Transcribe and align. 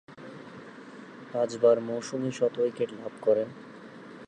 পাঁচবার 1.33 1.75
মৌসুমে 1.79 2.31
শত 2.31 2.53
উইকেট 2.57 2.89
লাভ 2.93 3.13
করেন। 3.21 3.47